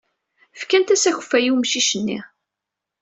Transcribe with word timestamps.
Fkant-as 0.59 1.03
akeffay 1.09 1.45
i 1.47 1.51
umcic-nni. 1.53 2.19